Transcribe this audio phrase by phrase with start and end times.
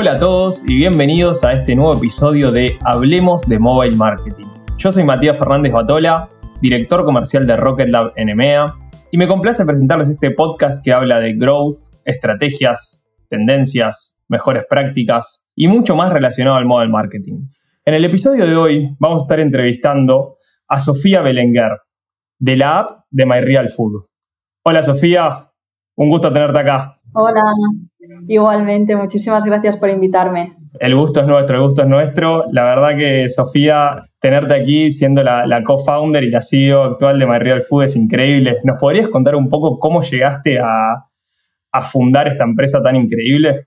[0.00, 4.46] Hola a todos y bienvenidos a este nuevo episodio de Hablemos de Mobile Marketing.
[4.76, 6.28] Yo soy Matías Fernández Batola,
[6.62, 8.76] director comercial de Rocket Lab en EMEA,
[9.10, 11.74] y me complace presentarles este podcast que habla de growth,
[12.04, 17.48] estrategias, tendencias, mejores prácticas y mucho más relacionado al mobile marketing.
[17.84, 20.36] En el episodio de hoy vamos a estar entrevistando
[20.68, 21.72] a Sofía Belenguer,
[22.38, 24.04] de la app de MyRealFood.
[24.62, 25.50] Hola Sofía,
[25.96, 26.94] un gusto tenerte acá.
[27.14, 27.42] Hola,
[28.26, 30.56] igualmente, muchísimas gracias por invitarme.
[30.80, 32.44] El gusto es nuestro, el gusto es nuestro.
[32.52, 37.84] La verdad que Sofía, tenerte aquí siendo la, co-founder y la CEO actual de MyRealFood
[37.84, 38.58] es increíble.
[38.64, 41.06] ¿Nos podrías contar un poco cómo llegaste a,
[41.72, 43.66] a fundar esta empresa tan increíble?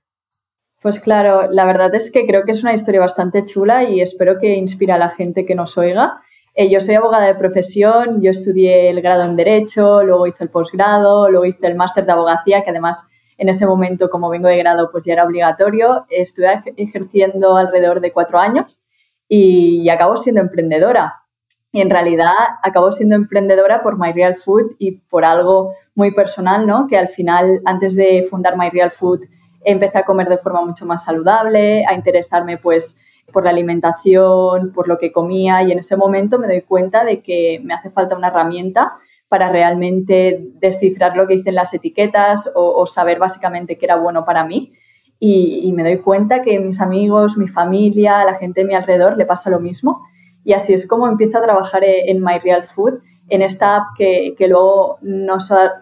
[0.81, 4.39] Pues claro, la verdad es que creo que es una historia bastante chula y espero
[4.39, 6.21] que inspire a la gente que nos oiga.
[6.53, 10.49] Eh, yo soy abogada de profesión, yo estudié el grado en Derecho, luego hice el
[10.49, 13.09] posgrado, luego hice el máster de abogacía, que además
[13.41, 16.05] en ese momento, como vengo de grado, pues ya era obligatorio.
[16.11, 18.83] Estuve ejerciendo alrededor de cuatro años
[19.27, 21.23] y, y acabo siendo emprendedora.
[21.71, 26.85] Y en realidad acabo siendo emprendedora por My Food y por algo muy personal, ¿no?
[26.85, 29.21] Que al final, antes de fundar My Food,
[29.63, 32.99] empecé a comer de forma mucho más saludable, a interesarme pues
[33.33, 37.23] por la alimentación, por lo que comía y en ese momento me doy cuenta de
[37.23, 38.99] que me hace falta una herramienta
[39.31, 44.43] para realmente descifrar lo que dicen las etiquetas o, saber básicamente qué era bueno para
[44.43, 44.73] mí.
[45.19, 49.17] Y, y, me doy cuenta que mis amigos, mi familia, la gente de mi alrededor
[49.17, 50.05] le pasa lo mismo.
[50.43, 54.35] Y así es como empiezo a trabajar en My Real Food en esta app que,
[54.37, 55.37] que luego no,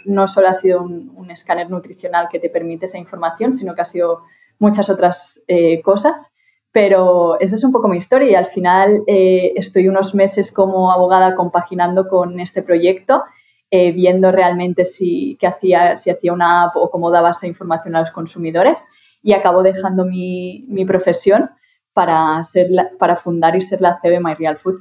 [0.05, 3.85] no, solo ha sido un, escáner nutricional que te permite esa información, sino que ha
[3.85, 4.21] sido
[4.59, 6.35] muchas otras eh, cosas.
[6.71, 10.91] Pero esa es un poco mi historia y al final eh, estoy unos meses como
[10.91, 13.23] abogada compaginando con este proyecto,
[13.71, 17.95] eh, viendo realmente si, qué hacía, si hacía una app o cómo daba esa información
[17.95, 18.87] a los consumidores
[19.21, 21.49] y acabo dejando mi, mi profesión
[21.93, 22.67] para, ser
[22.97, 24.79] para fundar y ser la de My Real Food.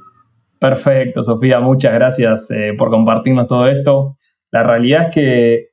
[0.59, 4.13] Perfecto, Sofía, muchas gracias eh, por compartirnos todo esto.
[4.51, 5.69] La realidad es que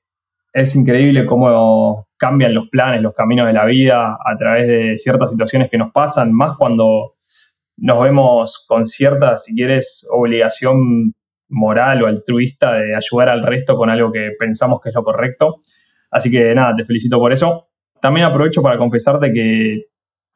[0.53, 5.31] es increíble cómo cambian los planes, los caminos de la vida a través de ciertas
[5.31, 7.15] situaciones que nos pasan, más cuando
[7.77, 11.15] nos vemos con cierta, si quieres, obligación
[11.49, 15.57] moral o altruista de ayudar al resto con algo que pensamos que es lo correcto.
[16.11, 17.69] Así que nada, te felicito por eso.
[18.01, 19.87] También aprovecho para confesarte que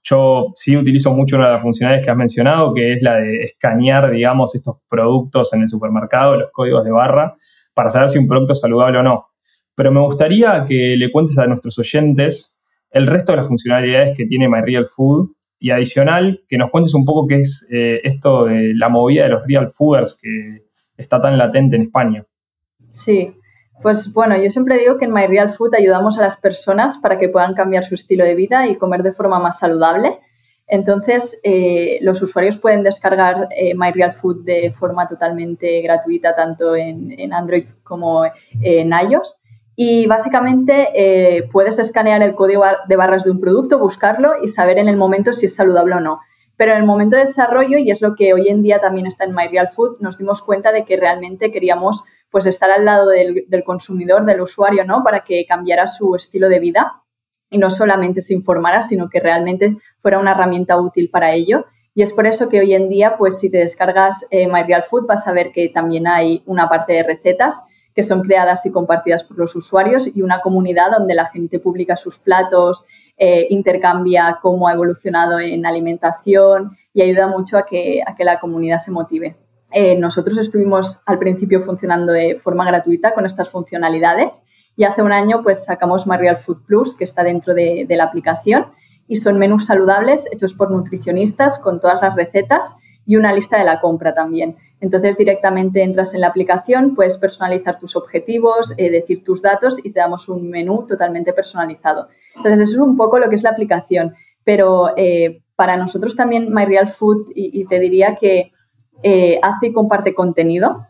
[0.03, 3.41] yo sí utilizo mucho una de las funcionalidades que has mencionado, que es la de
[3.41, 7.37] escanear, digamos, estos productos en el supermercado, los códigos de barra,
[7.75, 9.26] para saber si un producto es saludable o no.
[9.75, 14.26] Pero me gustaría que le cuentes a nuestros oyentes el resto de las funcionalidades que
[14.26, 18.47] tiene My Real Food y adicional que nos cuentes un poco qué es eh, esto
[18.47, 20.69] de la movida de los Real Fooders que
[21.00, 22.25] está tan latente en España.
[22.88, 23.34] Sí,
[23.83, 27.19] pues bueno, yo siempre digo que en My Real Food ayudamos a las personas para
[27.19, 30.19] que puedan cambiar su estilo de vida y comer de forma más saludable.
[30.66, 33.75] Entonces, eh, los usuarios pueden descargar eh,
[34.44, 38.25] de forma totalmente gratuita, tanto en, Android como
[38.61, 39.43] en iOS.
[39.75, 44.78] Y básicamente eh, puedes escanear el código de barras de un producto, buscarlo y saber
[44.78, 46.21] en el momento si es saludable o no.
[46.60, 49.25] Pero en el momento de desarrollo, y es lo que hoy en día también está
[49.25, 53.09] en My Real Food, nos dimos cuenta de que realmente queríamos pues estar al lado
[53.09, 55.03] del, consumidor, del usuario, ¿no?
[55.03, 57.03] Para que cambiara su estilo de vida
[57.49, 61.65] y no solamente se informara, sino que realmente fuera una herramienta útil para ello.
[61.94, 64.82] Y es por eso que hoy en día, pues si te descargas eh, My Real
[64.82, 68.70] Food, vas a ver que también hay una parte de recetas que son creadas y
[68.70, 72.84] compartidas por los usuarios y una comunidad donde la gente publica sus platos,
[73.22, 78.41] eh, intercambia cómo ha evolucionado en alimentación y ayuda mucho a que, a que la
[78.41, 79.36] comunidad se motive.
[79.72, 85.12] Eh, nosotros estuvimos al principio funcionando de forma gratuita con estas funcionalidades y hace un
[85.12, 88.69] año pues sacamos Marial Food Plus que está dentro de, la aplicación
[89.06, 93.64] y son menús saludables hechos por nutricionistas con todas las recetas y una lista de
[93.66, 94.56] la compra también.
[94.81, 99.91] Entonces directamente entras en la aplicación, puedes personalizar tus objetivos, eh, decir tus datos y
[99.91, 102.09] te damos un menú totalmente personalizado.
[102.37, 106.53] Entonces eso es un poco lo que es la aplicación, pero eh, para nosotros también
[106.53, 108.50] MyReal Food y te diría que
[109.03, 110.87] eh, hace y comparte contenido,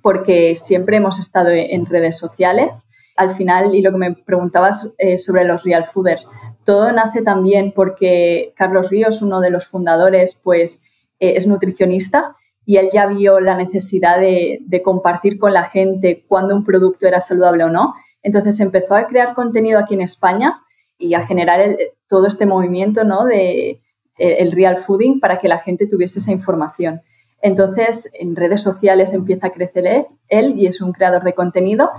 [0.00, 2.88] porque siempre hemos estado en redes sociales.
[3.14, 6.30] Al final, y lo que me preguntabas eh, sobre los real fooders,
[6.64, 10.84] todo nace también porque Carlos Ríos, uno de los fundadores, pues
[11.20, 16.54] eh, es nutricionista y él ya vio la necesidad de, compartir con la gente cuándo
[16.54, 17.94] un producto era saludable o no.
[18.22, 20.62] Entonces empezó a crear contenido aquí en España
[20.96, 21.60] y a generar
[22.08, 23.24] todo este movimiento ¿no?
[23.24, 23.80] de
[24.16, 27.02] el real fooding para que la gente tuviese esa información.
[27.42, 31.90] Entonces, en redes sociales empieza a crecer él y es un creador de contenido.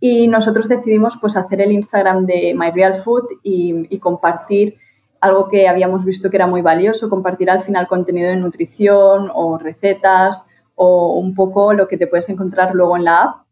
[0.00, 4.76] Y nosotros decidimos pues, hacer el Instagram de My Real Food y, compartir
[5.26, 9.58] algo que habíamos visto que era muy valioso, compartir al final contenido de nutrición o
[9.58, 13.46] recetas o un poco lo que te puedes encontrar luego en la app,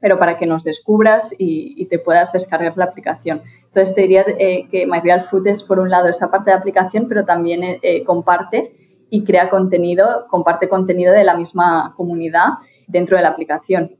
[0.00, 3.42] pero para que nos descubras y, te puedas descargar la aplicación.
[3.66, 7.24] Entonces te diría eh, que MyRealFood es por un lado esa parte de aplicación, pero
[7.24, 8.72] también eh, eh, comparte
[9.10, 12.54] y crea contenido, comparte contenido de la misma comunidad
[12.88, 13.96] dentro de la aplicación.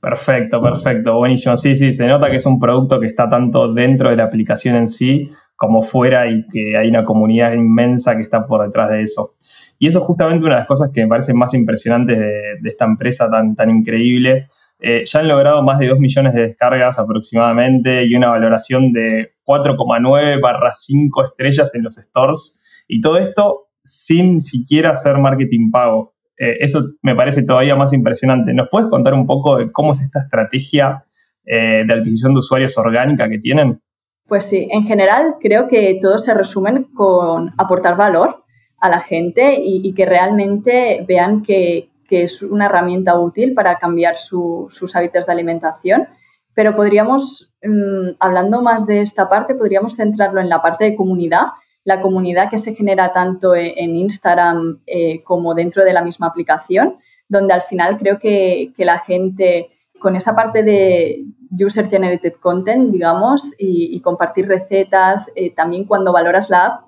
[0.00, 1.56] Perfecto, perfecto, buenísimo.
[1.56, 4.76] Sí, sí, se nota que es un producto que está tanto dentro de la aplicación
[4.76, 5.30] en sí
[5.60, 9.32] como fuera y que hay una comunidad inmensa que está por detrás de eso.
[9.78, 12.86] Y eso es justamente una de las cosas que me parecen más impresionantes de, esta
[12.86, 14.46] empresa tan, tan increíble.
[14.80, 19.34] Eh, ya han logrado más de 2 millones de descargas aproximadamente y una valoración de
[19.44, 22.64] 4,9 barra 5 estrellas en los stores.
[22.88, 26.14] Y todo esto sin siquiera hacer marketing pago.
[26.38, 28.54] Eh, eso me parece todavía más impresionante.
[28.54, 31.04] ¿Nos puedes contar un poco de cómo es esta estrategia
[31.44, 33.82] eh, de adquisición de usuarios orgánica que tienen?
[34.30, 38.44] Pues sí, en general creo que todo se resumen con aportar valor
[38.78, 44.94] a la gente y, que realmente vean que, es una herramienta útil para cambiar sus
[44.94, 46.06] hábitos de alimentación.
[46.54, 51.46] Pero podríamos, mm, hablando más de esta parte, podríamos centrarlo en la parte de comunidad,
[51.82, 56.28] la comunidad que se genera tanto e, en Instagram eh, como dentro de la misma
[56.28, 56.98] aplicación,
[57.28, 59.70] donde al final creo que, que la gente
[60.00, 61.26] con esa parte de
[61.58, 66.84] user generated content, digamos, y, compartir recetas, eh, también cuando valoras la app,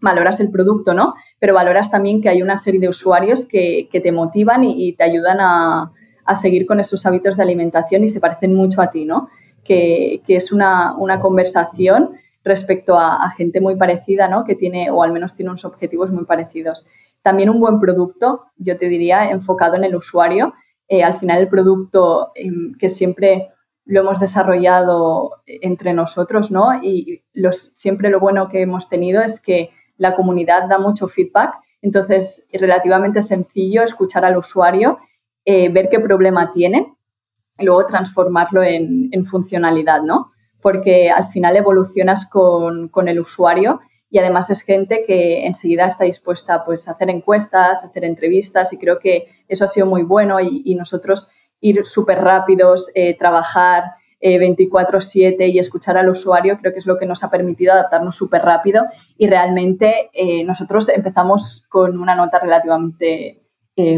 [0.00, 1.14] valoras el producto, ¿no?
[1.38, 5.38] Pero valoras también que hay una serie de usuarios que, te motivan y, te ayudan
[5.40, 5.92] a,
[6.40, 9.28] seguir con esos hábitos de alimentación y se parecen mucho a ti, ¿no?
[9.62, 12.10] Que, es una, conversación
[12.44, 14.44] respecto a, gente muy parecida, ¿no?
[14.44, 16.86] Que tiene, o al menos tiene unos objetivos muy parecidos.
[17.22, 20.52] También un buen producto, yo te diría, enfocado en el usuario
[20.88, 23.50] eh, al final el producto em, que siempre
[23.86, 26.82] lo hemos desarrollado entre nosotros, ¿no?
[26.82, 31.54] Y los, siempre lo bueno que hemos tenido es que la comunidad da mucho feedback,
[31.82, 34.98] entonces es relativamente sencillo escuchar al usuario,
[35.44, 36.94] eh, ver qué problema tiene
[37.58, 40.30] y luego transformarlo en, funcionalidad, ¿no?
[40.62, 43.80] Porque al final evolucionas con el usuario
[44.14, 48.72] y además es gente que enseguida está dispuesta pues, a hacer encuestas, a hacer entrevistas
[48.72, 53.82] y creo que eso ha sido muy bueno y, nosotros ir súper rápidos, eh, trabajar
[54.20, 58.14] 24/7 eh, y escuchar al usuario creo que es lo que nos ha permitido adaptarnos
[58.14, 58.84] súper rápido
[59.18, 63.40] y realmente eh, nosotros empezamos con una nota relativamente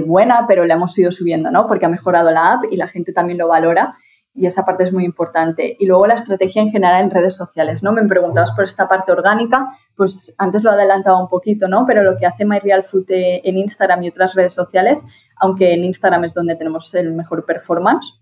[0.06, 1.66] buena, pero la hemos ido subiendo, ¿no?
[1.68, 3.98] Porque ha mejorado la app y la gente también lo valora
[4.36, 5.76] y esa parte es muy importante.
[5.78, 7.92] Y luego la estrategia en general en redes sociales, ¿no?
[7.92, 11.84] Me preguntabas por esta parte orgánica, pues antes lo adelantaba un poquito, ¿no?
[11.86, 15.06] Pero lo que hace MyRealFood en Instagram y otras redes sociales,
[15.36, 18.20] aunque en Instagram es donde tenemos el mejor performance,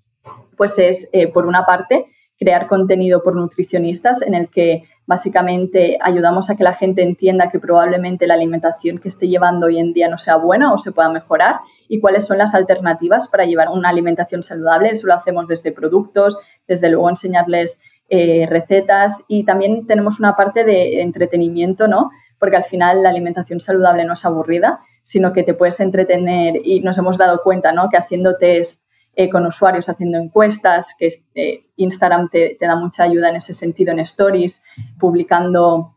[0.56, 2.06] pues es, eh, por una parte,
[2.38, 7.58] crear contenido por nutricionistas en el que básicamente ayudamos a que la gente entienda que
[7.58, 11.08] probablemente la alimentación que esté llevando hoy en día no sea buena o se pueda
[11.10, 14.88] mejorar y cuáles son las alternativas para llevar una alimentación saludable.
[14.88, 20.64] Eso lo hacemos desde productos, desde luego enseñarles eh, recetas y también tenemos una parte
[20.64, 22.10] de entretenimiento, ¿no?
[22.38, 26.80] Porque al final la alimentación saludable no es aburrida, sino que te puedes entretener y
[26.80, 27.88] nos hemos dado cuenta, ¿no?
[27.88, 28.83] Que haciendo test
[29.16, 33.93] eh, con usuarios, haciendo encuestas, que eh, Instagram te, da mucha ayuda en ese sentido
[33.93, 34.65] en stories,
[34.98, 35.96] publicando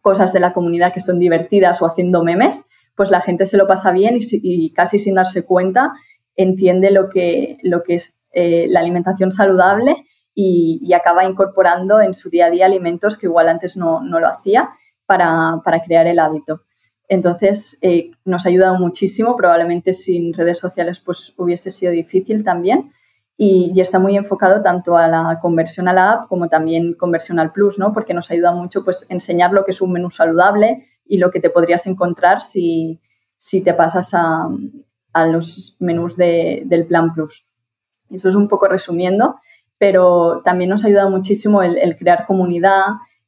[0.00, 3.66] cosas de la comunidad que son divertidas o haciendo memes, pues la gente se lo
[3.66, 5.92] pasa bien y, casi sin darse cuenta
[6.34, 12.28] entiende lo que, lo que es eh, la alimentación saludable y, acaba incorporando en su
[12.30, 14.70] día a día alimentos que igual antes no, lo hacía
[15.06, 16.62] para, crear el hábito.
[17.08, 22.92] Entonces, eh, nos ha ayudado muchísimo, probablemente sin redes sociales pues hubiese sido difícil también
[23.36, 27.52] y, está muy enfocado tanto a la conversión a la app como también conversión al
[27.52, 27.92] plus, ¿no?
[27.92, 31.40] Porque nos ayuda mucho pues enseñar lo que es un menú saludable, y lo que
[31.40, 33.00] te podrías encontrar si,
[33.64, 34.48] te pasas a,
[35.28, 37.46] los menús del Plan Plus.
[38.10, 39.36] Eso es un poco resumiendo,
[39.78, 42.84] pero también nos ha ayudado muchísimo el, crear comunidad,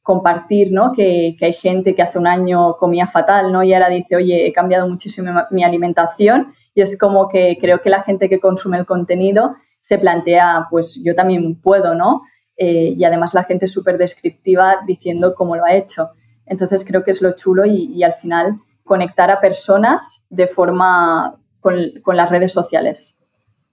[0.09, 0.91] compartir, ¿no?
[0.91, 3.61] Que, hay gente que hace un año comía fatal, ¿no?
[3.61, 7.91] Y ahora dice, oye, he cambiado muchísimo mi alimentación y es como que creo que
[7.91, 12.23] la gente que consume el contenido se plantea, pues yo también puedo, ¿no?
[12.57, 16.09] Eh, y además la gente es súper descriptiva diciendo cómo lo ha hecho.
[16.47, 21.75] Entonces creo que es lo chulo y, al final conectar a personas de forma con,
[22.15, 23.15] las redes sociales.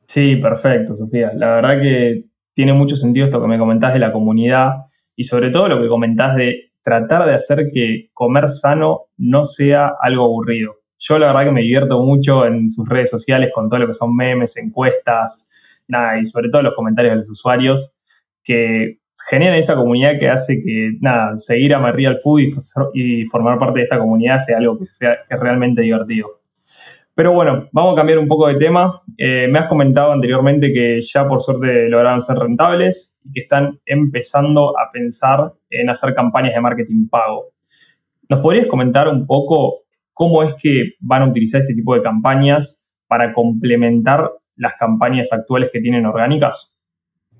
[0.07, 1.33] Sí, perfecto, Sofía.
[1.35, 4.86] La verdad que tiene mucho sentido esto que me comentás de la comunidad
[5.17, 9.93] y sobre todo lo que comentás de tratar de hacer que comer sano no sea
[10.01, 10.77] algo aburrido.
[10.99, 13.95] Yo la verdad que me divierto mucho en sus redes sociales con todo lo que
[13.95, 15.51] son memes, encuestas,
[15.89, 18.01] nada, y sobre todo los comentarios de los usuarios,
[18.45, 22.43] que generan esa comunidad que hace que, nada, seguir a Real Food
[22.95, 26.36] y, formar parte de esta comunidad sea algo que sea que realmente divertido.
[27.17, 29.01] Pero bueno, vamos a cambiar un poco de tema.
[29.17, 33.81] Eh, me has comentado anteriormente que ya por suerte lograron ser rentables y que están
[33.87, 37.53] empezando a pensar en hacer campañas de marketing pago.
[38.29, 42.95] ¿Nos podrías comentar un poco cómo es que van a utilizar este tipo de campañas
[43.07, 46.79] para complementar las campañas actuales que tienen orgánicas?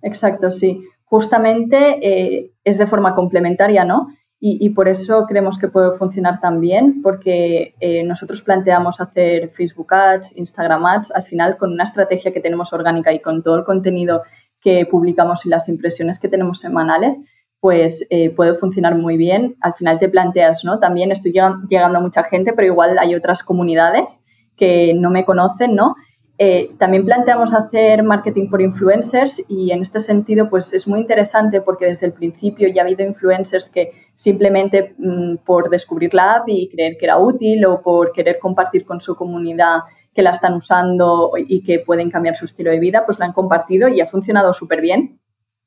[0.01, 0.81] Exacto, sí.
[1.05, 4.09] Justamente eh, es de forma complementaria, ¿no?
[4.49, 9.93] Y, por eso creemos que puede funcionar tan bien, porque eh, nosotros planteamos hacer Facebook
[9.93, 13.65] Ads, Instagram Ads, al final con una estrategia que tenemos orgánica y con todo el
[13.65, 14.23] contenido
[14.61, 17.25] que publicamos y las impresiones que tenemos semanales,
[17.59, 19.57] pues eh, puede funcionar muy bien.
[19.61, 20.79] Al final te planteas, ¿no?
[20.79, 24.27] También estoy llegando a mucha gente, pero igual hay otras comunidades
[24.57, 25.97] que no me conocen, ¿no?
[26.39, 31.63] Eh, también planteamos hacer marketing por influencers y en este sentido pues es muy interesante
[31.63, 36.49] porque desde el principio ya ha habido influencers que simplemente mm, por descubrir la app
[36.49, 39.81] y creer que era útil o por querer compartir con su comunidad
[40.13, 43.33] que la están usando y que pueden cambiar su estilo de vida, pues la han
[43.33, 45.21] compartido y ha funcionado súper bien.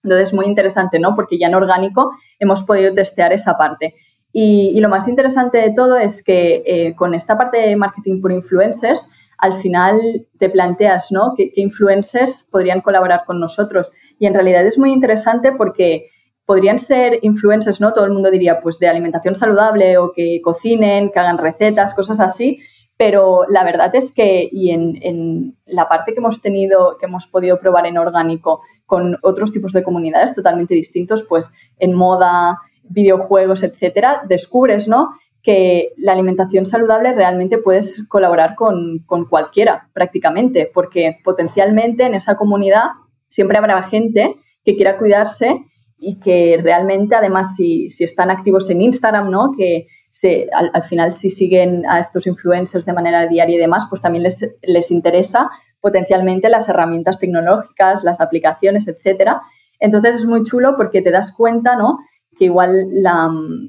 [0.04, 1.16] Entonces, muy interesante, ¿no?
[1.16, 3.96] Porque ya en orgánico hemos podido testear esa parte.
[4.32, 8.32] Y, lo más interesante de todo es que eh, con esta parte de marketing por
[8.32, 9.10] influencers,
[9.40, 10.00] al final
[10.38, 11.34] te planteas, ¿no?
[11.36, 13.92] ¿Qué, influencers podrían colaborar con nosotros?
[14.20, 16.10] Y en realidad es muy interesante porque
[16.46, 17.94] podrían ser influencers, ¿no?
[17.94, 22.20] Todo el mundo diría, pues de alimentación saludable o que cocinen, que hagan recetas, cosas
[22.20, 22.60] así,
[22.98, 27.58] pero la verdad es que, y en, la parte que hemos tenido, que hemos podido
[27.60, 34.24] probar en orgánico con otros tipos de comunidades totalmente distintos, pues en moda, videojuegos, etcétera,
[34.28, 35.12] descubres, ¿no?
[35.42, 42.88] Que la alimentación saludable realmente puedes colaborar con, cualquiera, prácticamente, porque potencialmente en esa comunidad
[43.30, 45.66] siempre habrá gente que quiera cuidarse
[45.98, 49.52] y que realmente, además, si, si están activos en Instagram, ¿no?
[49.56, 49.88] Que,
[50.52, 54.58] al, final si siguen a estos influencers de manera diaria y demás, pues también les,
[54.64, 55.50] les interesa
[55.82, 59.42] potencialmente las herramientas tecnológicas, las aplicaciones, etcétera.
[59.80, 62.00] Entonces es muy chulo porque te das cuenta, ¿no?
[62.40, 62.90] Que igual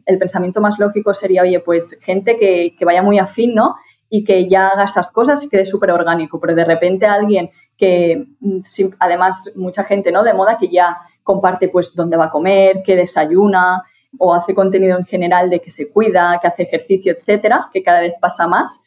[0.07, 3.75] el pensamiento más lógico sería, oye, pues gente que, que vaya muy afín, ¿no?
[4.09, 8.29] Y que ya haga estas cosas y quede súper orgánico, pero de repente alguien que,
[8.39, 8.61] mm,
[9.00, 10.23] además, mucha gente, ¿no?
[10.23, 13.83] De moda que ya comparte, pues, dónde va a comer, qué desayuna,
[14.19, 18.00] o hace contenido en general de que se cuida, que hace ejercicio, etcétera, que cada
[18.00, 18.81] vez pasa más,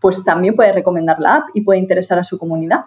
[0.00, 2.84] pues también puede recomendar la app y puede interesar a su comunidad.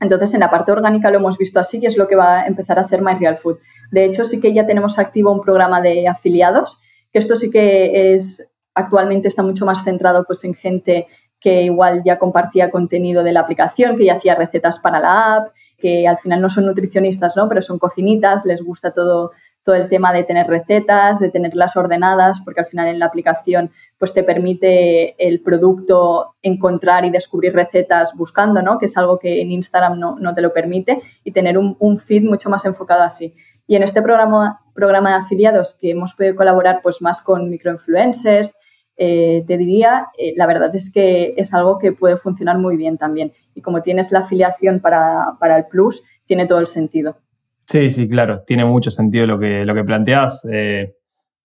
[0.00, 2.46] Entonces, en la parte orgánica lo hemos visto así y es lo que va a
[2.46, 3.58] empezar a hacer My Real Food.
[3.94, 6.82] De hecho, sí que ya tenemos activo un programa de afiliados,
[7.12, 11.06] que esto sí que es actualmente está mucho más centrado pues en gente
[11.38, 15.48] que igual ya compartía contenido de la aplicación, que ya hacía recetas para la app,
[15.78, 17.48] que al final no son nutricionistas, ¿no?
[17.48, 19.30] pero son cocinitas, les gusta todo
[19.64, 23.70] todo el tema de tener recetas, de tenerlas ordenadas, porque al final en la aplicación
[23.98, 28.78] pues te permite el producto encontrar y descubrir recetas buscando, ¿no?
[28.78, 32.50] Que es algo que en Instagram no, te lo permite y tener un, feed mucho
[32.50, 33.34] más enfocado así.
[33.66, 38.54] Y en este programa, programa de afiliados que hemos podido colaborar pues más con microinfluencers,
[38.96, 42.98] eh, te diría, eh, la verdad es que es algo que puede funcionar muy bien
[42.98, 43.32] también.
[43.54, 47.18] Y como tienes la afiliación para, para el Plus, tiene todo el sentido.
[47.66, 50.46] Sí, sí, claro, tiene mucho sentido lo que, lo que planteas.
[50.52, 50.94] Eh,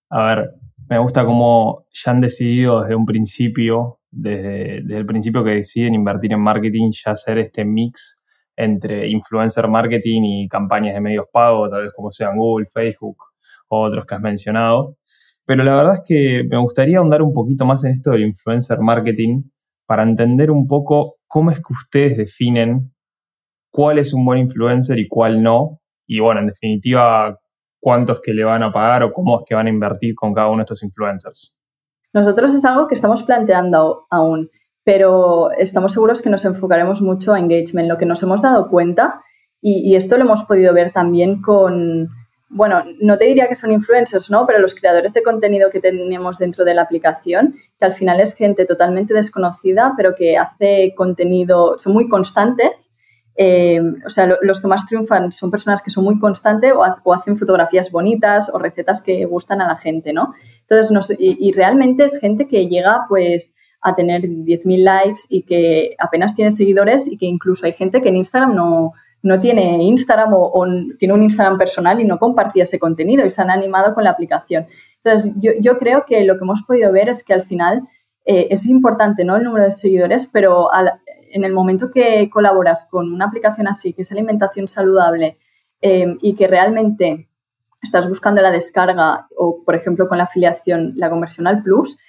[0.09, 0.51] a ver,
[0.89, 6.33] me gusta cómo ya han decidido desde un principio, desde, el principio que deciden invertir
[6.33, 8.18] en marketing, ya hacer este mix
[8.59, 13.17] entre influencer marketing y campañas de medios pagos, tal vez como sean Google, Facebook
[13.69, 14.97] o otros que has mencionado.
[15.45, 18.79] Pero la verdad es que me gustaría ahondar un poquito más en esto del influencer
[18.79, 19.43] marketing
[19.85, 22.93] para entender un poco cómo es que ustedes definen
[23.71, 27.39] cuál es un buen influencer y cuál no, y bueno, en definitiva,
[27.79, 30.49] cuántos que le van a pagar o cómo es que van a invertir con cada
[30.49, 31.55] uno de estos influencers.
[32.13, 34.49] Nosotros es algo que estamos planteando aún,
[34.89, 37.87] pero estamos seguros que nos enfocaremos mucho a engagement.
[37.87, 39.21] Lo que nos hemos dado cuenta,
[39.61, 42.07] y, esto lo hemos podido ver también con,
[42.49, 44.47] bueno, no te diría que son influencers, ¿no?
[44.47, 48.35] Pero los creadores de contenido que tenemos dentro de la aplicación, que al final es
[48.35, 52.95] gente totalmente desconocida, pero que hace contenido, son muy constantes
[53.41, 57.37] eh, o sea, los que más triunfan son personas que son muy constantes o, hacen
[57.37, 60.33] fotografías bonitas o recetas que gustan a la gente, ¿no?
[60.67, 66.35] Entonces, y, realmente es gente que llega pues a tener 10.000 likes y que apenas
[66.35, 70.65] tiene seguidores y que incluso hay gente que en Instagram no, no tiene Instagram o,
[70.97, 74.11] tiene un Instagram personal y no compartía ese contenido y se han animado con la
[74.11, 74.67] aplicación.
[75.03, 77.87] Entonces, yo, yo creo que lo que hemos podido ver es que al final
[78.25, 79.37] eh, es importante, ¿no?
[79.37, 80.67] El número de seguidores, pero
[81.31, 85.37] en el momento que colaboras con una aplicación así, que es alimentación saludable
[85.81, 87.29] eh, y que realmente
[87.81, 91.99] estás buscando la descarga o, por ejemplo, con la afiliación, la conversión al plus,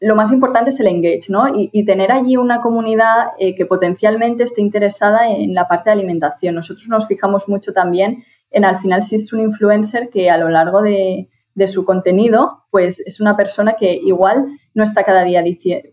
[0.00, 1.44] lo más importante es el engage, ¿no?
[1.54, 6.54] Y, tener allí una comunidad eh, que potencialmente esté interesada en la parte de alimentación.
[6.54, 10.48] Nosotros nos fijamos mucho también en al final si es un influencer que a lo
[10.48, 15.42] largo de, de su contenido, pues es una persona que igual no está cada día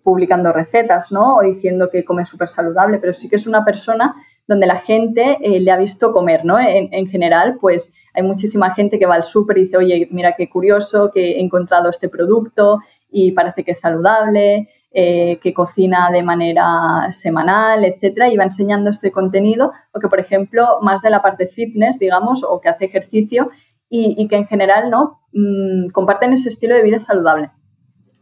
[0.03, 1.37] publicando recetas, ¿no?
[1.37, 4.13] O diciendo que come súper saludable, pero sí que es una persona
[4.45, 6.59] donde la gente eh, le ha visto comer, ¿no?
[6.59, 10.49] En, general, pues hay muchísima gente que va al súper y dice, oye, mira qué
[10.49, 12.79] curioso que he encontrado este producto
[13.13, 18.89] y parece que es saludable, eh, que cocina de manera semanal, etcétera, y va enseñando
[18.89, 22.85] este contenido, o que, por ejemplo, más de la parte fitness, digamos, o que hace
[22.85, 23.51] ejercicio
[23.87, 25.21] y, que en general, ¿no?
[25.31, 27.51] Mm, comparten ese estilo de vida saludable.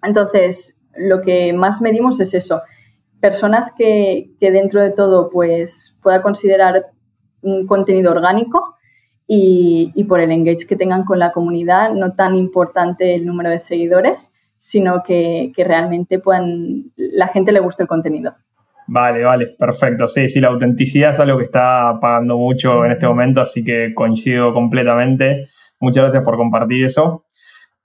[0.03, 2.61] Entonces, lo que más medimos es eso,
[3.21, 6.91] personas que, dentro de todo pues pueda considerar
[7.41, 8.75] un contenido orgánico
[9.27, 13.59] y, por el engage que tengan con la comunidad, no tan importante el número de
[13.59, 18.35] seguidores, sino que, realmente puedan, la gente le guste el contenido.
[18.85, 20.07] Vale, vale, perfecto.
[20.07, 23.91] Sí, sí, la autenticidad es algo que está pagando mucho en este momento, así que
[23.95, 25.45] coincido completamente.
[25.79, 27.25] Muchas gracias por compartir eso.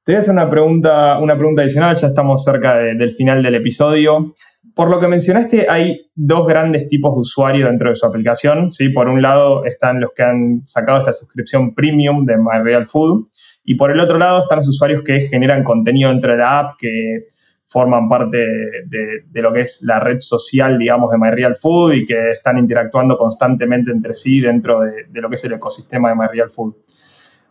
[0.04, 3.54] Te voy a hacer una pregunta, una pregunta adicional, ya estamos cerca del final del
[3.54, 4.34] episodio
[4.76, 8.70] por lo que mencionaste, hay dos grandes tipos de usuarios dentro de su aplicación.
[8.70, 8.90] ¿sí?
[8.90, 13.24] Por un lado están los que han sacado esta suscripción premium de MyRealFood
[13.66, 16.76] y por el otro lado están los usuarios que generan contenido dentro de la app,
[16.78, 17.26] que
[17.64, 18.38] forman parte
[18.86, 23.90] de, lo que es la red social, digamos, de MyRealFood y que están interactuando constantemente
[23.90, 26.74] entre sí dentro de, lo que es el ecosistema de MyRealFood.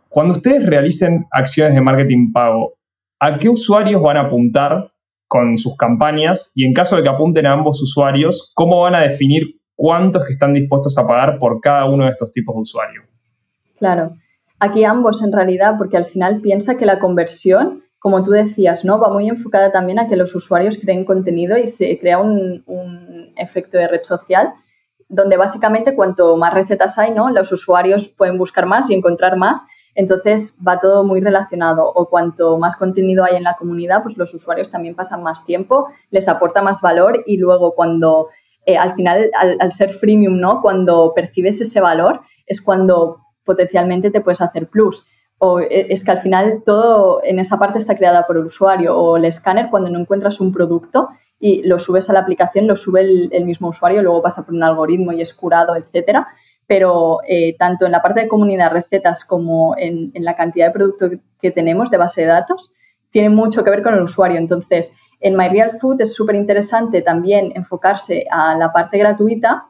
[0.08, 2.76] Cuando ustedes realicen acciones de marketing pago,
[3.20, 4.94] ¿a qué usuarios van a apuntar
[5.28, 9.02] con sus campañas y en caso de que apunten a ambos usuarios, ¿cómo van a
[9.02, 13.06] definir cuántos que están dispuestos a pagar por cada uno de estos tipos de usuarios?
[13.78, 14.14] Claro,
[14.66, 19.00] aquí ambos en realidad, porque al final piensa que la conversión, como tú decías, ¿no?
[19.00, 23.34] va muy enfocada también a que los usuarios creen contenido y se crea un, un
[23.38, 24.54] efecto de red social
[25.08, 27.30] donde básicamente cuanto más recetas hay, ¿no?
[27.30, 32.60] los usuarios pueden buscar más y encontrar más entonces va todo muy relacionado o cuanto
[32.60, 36.62] más contenido hay en la comunidad, pues los usuarios también pasan más tiempo, les aporta
[36.62, 38.28] más valor y luego cuando
[38.66, 40.62] eh, al final, al, ser freemium, ¿no?
[40.62, 45.06] Cuando percibes ese valor es cuando potencialmente te puedes hacer plus.
[45.38, 48.98] O eh, es que al final todo en esa parte está creada por el usuario
[48.98, 52.76] o el escáner cuando no encuentras un producto y lo subes a la aplicación, lo
[52.76, 56.28] sube el, mismo usuario, luego pasa por un algoritmo y es curado, etcétera
[56.68, 61.12] pero eh, tanto en la parte de comunidad, recetas, como en, la cantidad de productos
[61.40, 62.74] que tenemos de base de datos,
[63.10, 64.38] tiene mucho que ver con el usuario.
[64.38, 69.70] Entonces, en MyRealFood es súper interesante también enfocarse a la parte gratuita,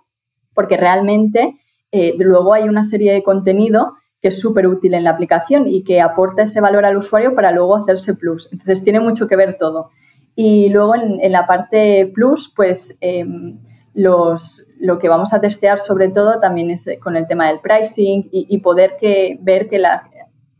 [0.53, 1.55] porque realmente
[1.95, 5.83] eh, luego hay una serie de contenido que es súper útil en la aplicación y
[5.83, 8.49] que aporta ese valor al usuario para luego hacerse plus.
[8.51, 9.91] Entonces, tiene mucho que ver todo.
[10.35, 12.97] Y luego en, la parte plus, pues...
[13.01, 13.59] Em,
[13.97, 17.61] los, lo que vamos a testear sobre todo también es eh, con el tema del
[17.61, 20.03] pricing y, poder que, ver que la,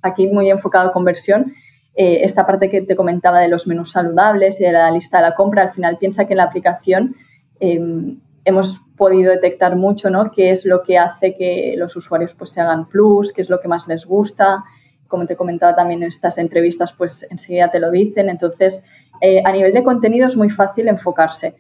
[0.02, 1.54] aquí muy enfocado a conversión,
[1.96, 5.24] eh, esta parte que te comentaba de los menús saludables y de la lista de
[5.24, 7.16] la compra, al final piensa que en la aplicación
[7.60, 10.32] em, hemos podido detectar mucho, ¿no?
[10.32, 13.60] Qué es lo que hace que los usuarios pues se hagan plus, qué es lo
[13.60, 14.64] que más les gusta.
[15.08, 18.30] Como te comentaba también en estas entrevistas, pues enseguida te lo dicen.
[18.30, 18.86] Entonces,
[19.20, 21.56] eh, a nivel de contenido es muy fácil enfocarse.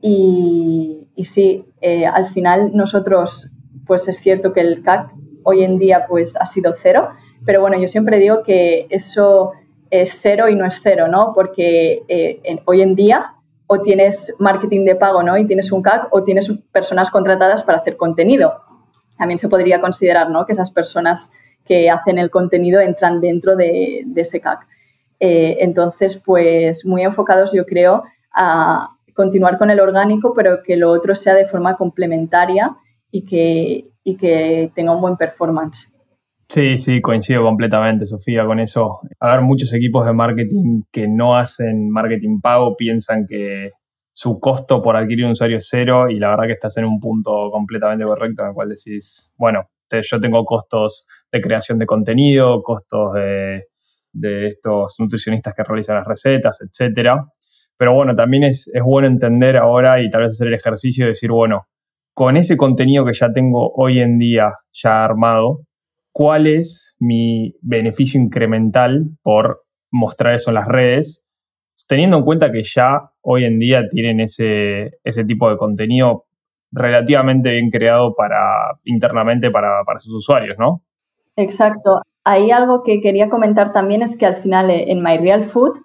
[0.00, 3.50] Y, sí, eh, al final nosotros,
[3.86, 5.10] pues es cierto que el CAC
[5.42, 7.10] hoy en día pues ha sido cero,
[7.44, 9.52] pero bueno, yo siempre digo que eso
[9.90, 11.32] es cero y no es cero, ¿no?
[11.34, 13.37] Porque eh, hoy en día
[13.68, 15.36] o tienes marketing de pago, ¿no?
[15.36, 18.62] Y tienes un CAC o tienes personas contratadas para hacer contenido.
[19.16, 20.46] También se podría considerar, ¿no?
[20.46, 21.32] Que esas personas
[21.66, 24.66] que hacen el contenido entran dentro de, ese CAC.
[25.20, 30.90] Eh, entonces, pues muy enfocados, yo creo, a, continuar con el orgánico, pero que lo
[30.90, 32.76] otro sea de forma complementaria
[33.10, 35.97] y que, y que tenga un buen performance.
[36.50, 39.00] Sí, sí, coincido completamente, Sofía, con eso.
[39.20, 43.72] A ver, muchos equipos de marketing que no hacen marketing pago piensan que
[44.14, 46.98] su costo por adquirir un usuario es cero y la verdad que estás en un
[47.00, 52.62] punto completamente correcto en el cual decís, bueno, yo tengo costos de creación de contenido,
[52.62, 53.66] costos de,
[54.46, 57.26] estos nutricionistas que realizan las recetas, etcétera.
[57.76, 61.30] Pero bueno, también es, bueno entender ahora y tal vez hacer el ejercicio de decir,
[61.30, 61.68] bueno,
[62.14, 65.60] con ese contenido que ya tengo hoy en día ya armado,
[66.12, 71.28] ¿cuál es mi beneficio incremental por mostrar eso en las redes?
[71.86, 76.26] Teniendo en cuenta que ya hoy en día tienen ese, ese tipo de contenido
[76.70, 80.84] relativamente bien creado para internamente para, para sus usuarios, ¿no?
[81.36, 82.02] Exacto.
[82.24, 85.78] Hay algo que quería comentar también es que al final eh, en My Real Food,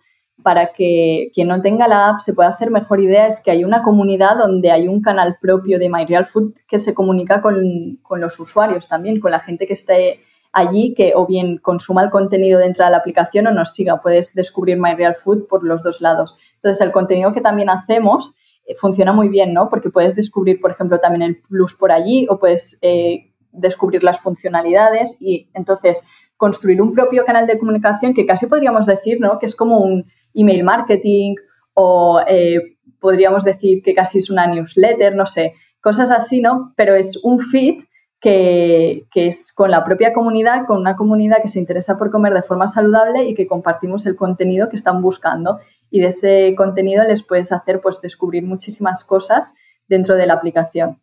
[0.43, 3.63] para que quien no tenga la app se pueda hacer mejor idea, es que hay
[3.63, 7.99] una comunidad donde hay un canal propio de My Real Food que se comunica con,
[8.03, 10.19] con los usuarios también, con la gente que esté
[10.53, 14.01] allí que o bien consuma el contenido dentro de la aplicación o nos siga.
[14.01, 16.35] Puedes descubrir My Real Food por los dos lados.
[16.55, 19.67] Entonces, el contenido que también hacemos eh, funciona muy bien, ¿no?
[19.67, 24.19] Porque puedes descubrir, por ejemplo, también el plus por allí o puedes eh, descubrir las
[24.19, 29.39] funcionalidades y entonces construir un propio canal de comunicación que casi podríamos decir, ¿no?
[29.39, 31.35] Que es como un email marketing
[31.73, 36.73] o eh, podríamos decir que casi es una newsletter, no sé, cosas así, ¿no?
[36.75, 37.83] Pero es un feed
[38.23, 42.41] que, es con la propia comunidad, con una comunidad que se interesa por comer de
[42.41, 45.59] forma saludable y que compartimos el contenido que están buscando.
[45.89, 49.55] Y de ese contenido les puedes hacer pues descubrir muchísimas cosas
[49.89, 51.01] dentro de la aplicación.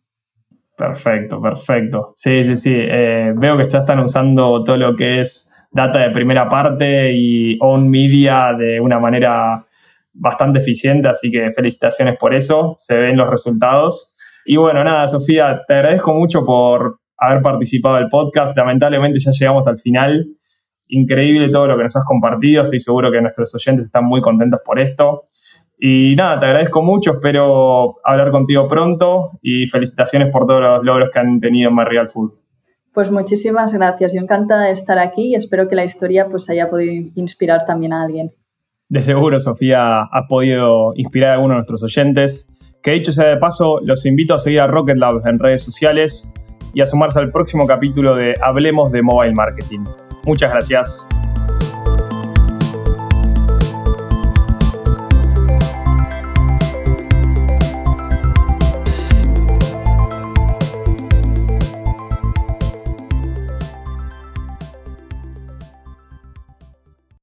[0.75, 2.11] Perfecto, perfecto.
[2.15, 2.75] Sí, sí, sí.
[2.75, 7.57] Eh, veo que ya están usando todo lo que es data de primera parte y
[7.61, 9.63] on media de una manera
[10.13, 12.75] bastante eficiente, así que felicitaciones por eso.
[12.77, 14.15] Se ven los resultados.
[14.45, 18.55] Y bueno, nada, Sofía, te agradezco mucho por haber participado del podcast.
[18.57, 20.27] Lamentablemente ya llegamos al final.
[20.87, 22.63] Increíble todo lo que nos has compartido.
[22.63, 25.25] Estoy seguro que nuestros oyentes están muy contentos por esto.
[25.79, 27.11] Y nada, te agradezco mucho.
[27.11, 32.09] Espero hablar contigo pronto y felicitaciones por todos los logros que han tenido en Real
[32.09, 32.40] Food.
[32.93, 34.13] Pues muchísimas gracias.
[34.13, 37.93] Yo encantada de estar aquí y espero que la historia pues haya podido inspirar también
[37.93, 38.31] a alguien.
[38.89, 42.53] De seguro, Sofía, has podido inspirar a alguno de nuestros oyentes.
[42.83, 46.33] Que dicho sea de paso, los invito a seguir a Rocket Lab en redes sociales
[46.73, 49.85] y a sumarse al próximo capítulo de Hablemos de Mobile Marketing.
[50.25, 51.07] Muchas gracias.